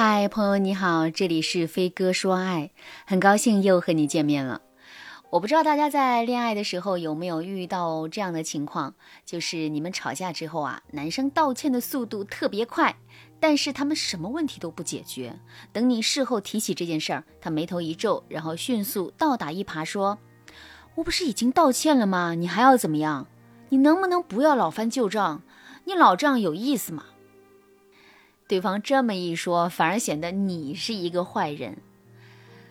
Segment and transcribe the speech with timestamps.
[0.00, 2.70] 嗨，朋友你好，这里是飞哥说爱，
[3.04, 4.62] 很高兴又和你见面了。
[5.28, 8.94] 我不知道大家在恋爱的时候有没有遇到这样的情况，
[9.26, 12.96] 就是你们吵架之后啊，男生道歉的速度特别快，
[13.40, 15.36] 但是他们什么问题都不解决。
[15.72, 20.16] 等你事后提起这件事儿，他眉头一皱，然后迅速倒打一耙说
[20.94, 22.36] ：“我不是已经道歉了吗？
[22.36, 23.26] 你还要怎么样？
[23.70, 25.42] 你能不能不要老翻旧账？
[25.86, 27.02] 你老这样有意思吗？”
[28.48, 31.76] 对方这么一说，反而显得你是一个坏人。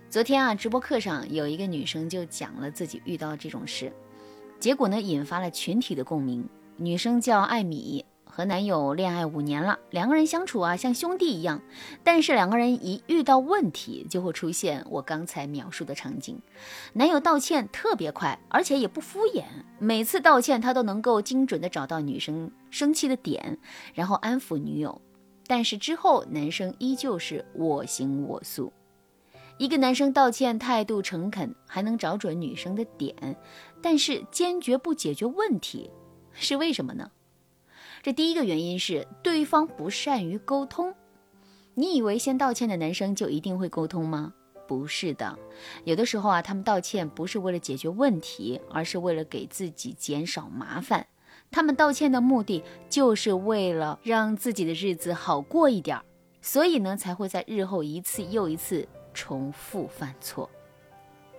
[0.09, 3.94] 昨天啊，直播课上有一个女生就讲了自己遇到这种事，
[4.59, 6.49] 结果呢，引发了群体的共鸣。
[6.77, 11.62] 女生叫艾米，和男友恋爱五年了，两个人相处啊像兄弟一样。
[12.04, 16.41] 但是两个人一遇到问题，就会出现我刚才描述的场景。
[16.94, 19.44] 男友道歉特别快，而且也不敷衍，
[19.77, 23.59] 每次道歉他都能够精准的找到女生生气的点，
[23.94, 24.99] 然后安抚女友。
[25.47, 28.71] 但是之后，男生依旧是我行我素。
[29.57, 33.15] 一个男生道歉态度诚恳，还能找准女生的点，
[33.81, 35.89] 但是坚决不解决问题，
[36.34, 37.09] 是为什么呢？
[38.04, 40.93] 这第一个原因是对方不善于沟通。
[41.73, 44.34] 你以为先道歉的男生就一定会沟通吗？
[44.67, 45.39] 不是的，
[45.85, 51.07] 有的时候啊，他们道歉不是为了解决问题，而是为了给自己减少麻烦。
[51.49, 56.04] 他们道歉的目的就是为了让自己的日子好过一点儿，
[56.41, 60.49] 所以呢才会在日后一次又一次重复犯错。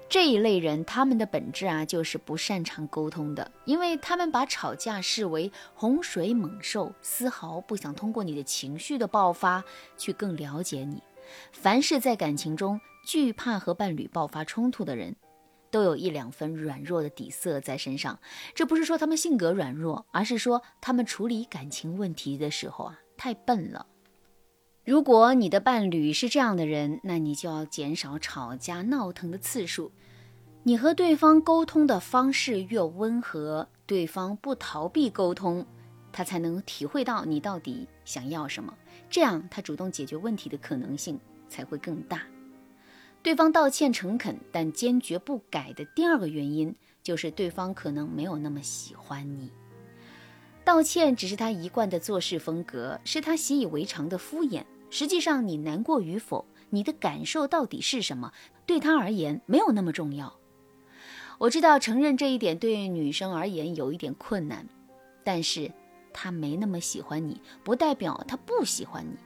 [0.08, 9.62] 这一类人，他们的本质啊就是不擅长沟通的，因为他们把吵架视为洪水猛兽，丝毫不想通过你的情绪的爆发
[9.98, 11.02] 去更了解你。
[11.52, 15.14] 凡是在感情中惧怕和伴侣爆发冲突的人。
[15.70, 18.18] 都有一两分软弱的底色在身上，
[18.54, 23.86] 这不是说他们性格软弱，而是说他们处理感情问题的时候啊太笨了。
[24.84, 29.92] 如果你的伴侣是这样的人，那你就要减少吵架闹腾的次数。
[30.62, 35.66] 你和对方沟通的方式越温和，对方不逃避沟通，
[36.10, 38.74] 他才能体会到你到底想要什么，
[39.10, 41.18] 这样他主动解决问题的可能性
[41.48, 42.22] 才会更大。
[43.22, 49.50] 对方道歉诚恳，但坚决不改的第二个原因，就是对方可能没有那么喜欢你。
[50.64, 54.64] 道歉只是他一贯的做事风格，是他习以为常的敷衍。
[54.90, 58.32] 实际上，你难过与否，你的感受到底是什么，
[58.64, 60.38] 对他而言没有那么重要。
[61.38, 64.66] 我知道承认这一点对女生而言有一点困难，
[65.24, 65.70] 但是
[66.12, 69.16] 他没那么喜欢你，不代表他不喜欢你。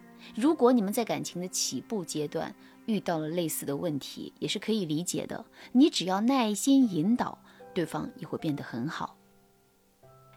[0.41, 2.55] 如果你们在感情的起步阶段
[2.87, 5.45] 遇到了类似的问题，也是可以理解的。
[5.73, 7.39] 你只要耐心引导，
[7.73, 9.17] 对方也会变得很好。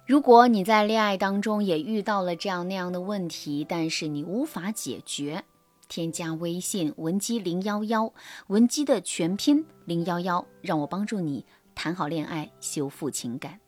[0.06, 5.44] 如果你在恋爱当中也遇到了这样那样的问题，但是你无法解决，
[5.88, 8.14] 添加微信文姬零幺幺，
[8.48, 13.65] 文姬的全拼零幺幺，让我帮助你谈好恋爱，修复情感。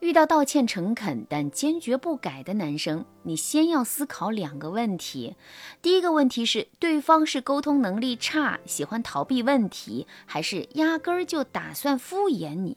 [0.00, 5.34] 遇到道歉诚恳但坚决不改的男生，你先要思考两个问题。
[5.82, 12.76] 第一个问题是，对方是沟通能力差，喜欢逃避问题，还是压根儿就打算敷衍你？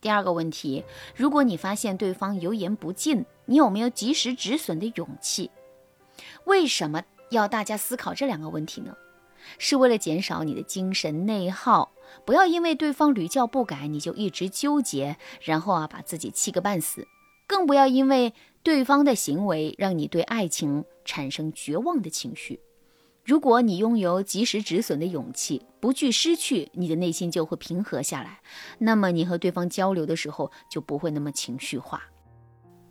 [0.00, 0.84] 第二个问题，
[1.16, 5.50] 如果你发现对方油盐不进，你有没有及时止损的勇气？
[6.44, 8.94] 为什么要大家思考这两个问题呢？
[9.58, 11.92] 是为了减少你的精神内耗。
[12.24, 17.06] 不要因为对方屡教不改，你就一直纠结，然后啊把自己气个半死。
[17.46, 22.60] 更不要因为对方的行为让你对爱情产生绝望的情绪。
[23.24, 28.40] 如果你拥有及时止损的勇气，不惧失去，你的内心就会平和下来。
[28.78, 32.02] 那么你和对方交流的时候就不会那么情绪化。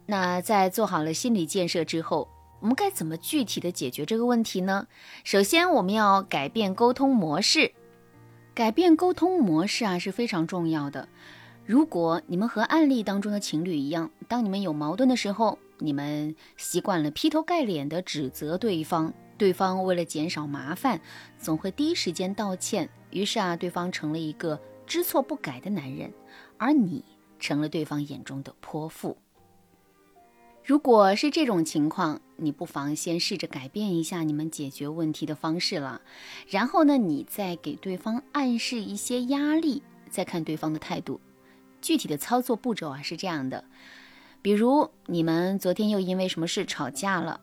[0.06, 4.88] 那在做好了心理建设之后，我们该怎么具体的解决这个问题呢？
[5.24, 7.74] 首先，我们要改变沟通模式。
[8.56, 11.08] 改变沟通模式啊是非常重要的。
[11.66, 21.00] 如果你们和案例当中的情侣一样，当你们有矛盾的时候，你们习惯了劈头盖脸的指责对方，对方为了减少麻烦，
[21.38, 22.90] 总会第一时间道歉。
[23.12, 26.12] 于是啊，对方成了一个知错不改的男人，
[26.58, 27.06] 而你
[27.38, 29.16] 成了对方眼中的泼妇。
[30.68, 36.02] 如果是这种情况，你不妨先试着改变一下你们解决问题的方式了，
[36.46, 41.22] 然后呢，你再给对方暗示一些压力，再看对方的态度。
[41.82, 43.64] 具体的操作步骤啊是这样的：
[44.42, 47.40] 比如你们昨天又因为什么事吵架了，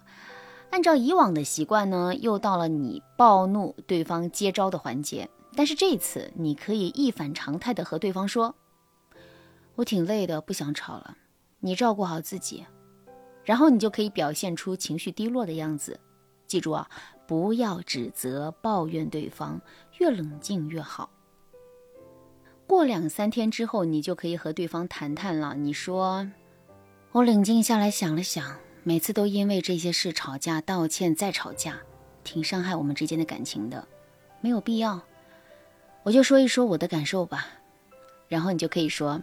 [0.69, 8.55] 按照以往的习惯呢，又到了你暴怒对方接招的环节，但是这次你可以一反常态的和对方说
[9.76, 11.17] ：“我挺累的，不想吵了，
[11.61, 12.67] 你照顾好自己。”
[13.44, 16.00] 然后你就可以表现出情绪低落的样子，
[16.46, 16.88] 记住啊，
[17.26, 19.61] 不要指责、抱怨对方，
[19.99, 21.11] 越冷静越好。
[22.67, 25.55] 过两三天之后，你就可以和对方谈谈了。
[25.55, 26.26] 你说，
[27.12, 31.79] 我冷静下来想了想，每次都因为这些事吵架、道歉再吵架，
[32.25, 33.87] 挺伤害我们之间的感情的，
[34.40, 35.00] 没有必要。
[36.02, 37.47] 我就说一说我的感受吧，
[38.29, 39.23] 然后你就可以说，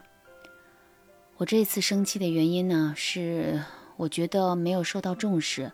[1.38, 3.60] 我这次生气的原因呢，是
[4.02, 5.72] 我觉得没有受到重视，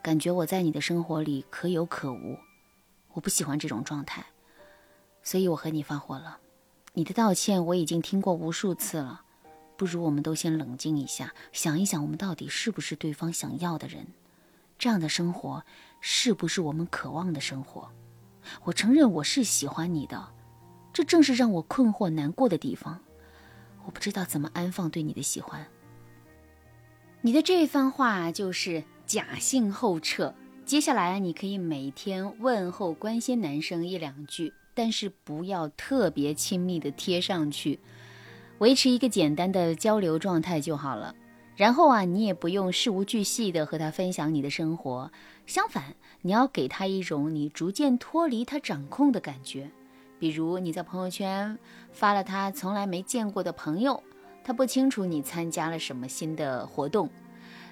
[0.00, 2.38] 感觉我在你的生活里可有可无，
[3.12, 4.24] 我不喜欢这种状态，
[5.22, 6.38] 所以我和你发火了。
[6.94, 9.20] 你的道歉我已经听过无数次了，
[9.76, 14.06] 不如我们都先冷静一下，想一想我们到底是不是对方想要的人，
[14.78, 15.62] 这样的生活
[16.00, 17.90] 是不是我们渴望的生活？
[18.64, 20.32] 我承认我是喜欢你的，
[20.90, 22.98] 这正是让我困惑难过的地方。
[23.84, 25.66] 我不知道怎么安放对你的喜欢。
[27.28, 30.34] 你的这番话就是假性后撤。
[30.64, 34.54] 接下来你可以每天问候关心男生一两句。
[34.72, 37.80] 但是不要特别亲密的贴上去，
[38.60, 41.14] 维持一个简单的交流状态就好了。
[41.54, 45.12] 然后啊，你也不用事无巨细的和他分享你的生活，
[45.44, 49.70] 相反，你要给他一种你逐渐脱离他掌控的感觉。
[50.18, 51.58] 比如你在朋友圈
[51.92, 54.02] 发了他从来没见过的朋友，
[54.48, 57.10] 他不清楚你参加了什么新的活动，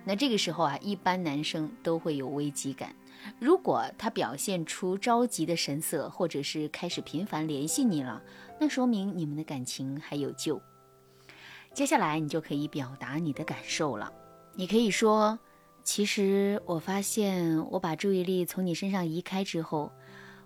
[0.04, 2.94] 那这个时候啊，一般男生都会有危机感。
[3.38, 8.22] 如果他表现出着急的神色，或者是开始频繁联系你了，
[8.60, 10.60] 那说明你们的感情还有救。
[11.72, 14.12] 接下来你就可以表达你的感受了。
[14.52, 15.38] 你可以说
[15.82, 19.90] ：“其实我发现，我把注意力从你身上移开之后，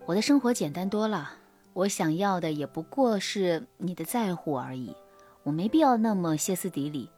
[0.07, 1.33] 我的生活简单多了。
[1.73, 4.95] 我想要的也不过是你的在乎而已。
[5.43, 7.09] 我没必要那么歇斯底里。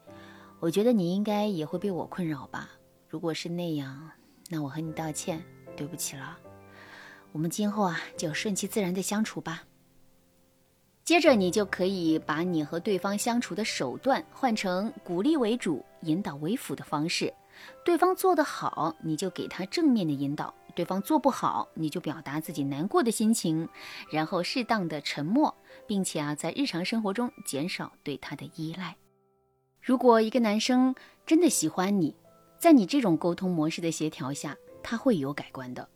[0.60, 2.70] 我觉得你应该也会被我困扰吧？
[3.08, 4.10] 如果是那样。”
[4.50, 5.42] 那我和你道歉，
[5.74, 6.36] 对不起了。
[7.32, 9.62] 我们今后啊，就顺其自然的相处吧。
[11.04, 17.32] 接着，你就可以把你和对方相处的手段换成鼓励为主、引导为辅的方式。
[17.82, 23.68] 对方做得好，你就给他正面的引导；对方做不好，你就表达自己难过的心情，
[24.10, 25.54] 然后适当的沉默，
[25.86, 28.96] 并且啊，在日常生活中减少对他的依赖。
[29.80, 30.94] 如果一个男生
[31.26, 32.14] 真的喜欢你，
[32.58, 35.88] 在你这种沟通模式的协调下，他会有改观的。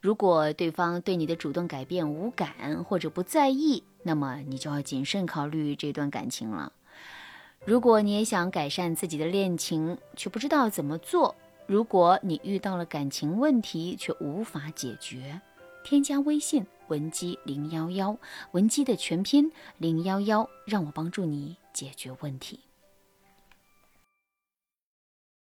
[0.00, 6.72] 如果对方对你的主动改变无感或者不在意，那么你就要谨慎考虑这段感情了。
[7.64, 11.34] 如果你也想改善自己的恋情，却不知道怎么做；
[11.68, 15.38] 如果你遇到了感情问题却无法解决，
[15.84, 18.16] 添加微信文姬零幺幺，
[18.52, 22.60] 文姬的全拼零幺幺，让我帮助你解决问题。